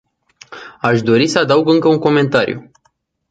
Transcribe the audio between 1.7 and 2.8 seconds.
un comentariu.